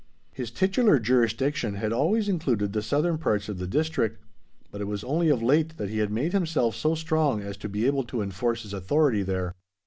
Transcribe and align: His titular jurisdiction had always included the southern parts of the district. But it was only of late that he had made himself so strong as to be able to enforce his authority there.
His 0.31 0.49
titular 0.49 0.97
jurisdiction 0.97 1.75
had 1.75 1.93
always 1.93 2.27
included 2.27 2.73
the 2.73 2.81
southern 2.81 3.19
parts 3.19 3.47
of 3.49 3.59
the 3.59 3.67
district. 3.67 4.19
But 4.71 4.81
it 4.81 4.87
was 4.87 5.03
only 5.03 5.29
of 5.29 5.43
late 5.43 5.77
that 5.77 5.89
he 5.89 5.99
had 5.99 6.09
made 6.11 6.33
himself 6.33 6.75
so 6.75 6.95
strong 6.95 7.43
as 7.43 7.55
to 7.57 7.69
be 7.69 7.85
able 7.85 8.05
to 8.05 8.23
enforce 8.23 8.63
his 8.63 8.73
authority 8.73 9.21
there. 9.21 9.53